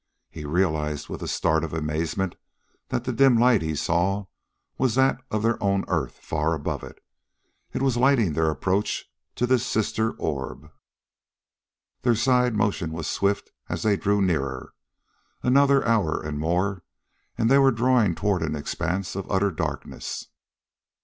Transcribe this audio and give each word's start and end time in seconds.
He 0.31 0.45
realized 0.45 1.09
with 1.09 1.21
a 1.21 1.27
start 1.27 1.63
of 1.63 1.73
amazement 1.73 2.35
that 2.89 3.03
the 3.03 3.13
dim 3.13 3.37
light 3.37 3.61
he 3.61 3.75
saw 3.75 4.25
was 4.75 4.95
that 4.95 5.21
of 5.29 5.43
their 5.43 5.61
own 5.61 5.85
earth 5.87 6.13
far 6.23 6.55
above: 6.55 6.83
it 7.71 7.81
was 7.83 7.97
lighting 7.97 8.33
their 8.33 8.49
approach 8.49 9.05
to 9.35 9.45
this 9.45 9.63
sister 9.63 10.13
orb. 10.13 10.71
Their 12.01 12.15
side 12.15 12.55
motion 12.55 12.91
was 12.93 13.05
swift 13.05 13.51
as 13.69 13.83
they 13.83 13.95
drew 13.95 14.23
nearer. 14.23 14.73
Another 15.43 15.85
hour 15.87 16.19
and 16.19 16.39
more, 16.39 16.81
and 17.37 17.47
they 17.47 17.59
were 17.59 17.69
drawing 17.69 18.15
toward 18.15 18.41
an 18.41 18.55
expanse 18.55 19.15
of 19.15 19.29
utter 19.29 19.51
darkness. 19.51 20.29